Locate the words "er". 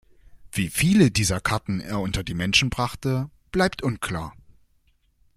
1.79-1.99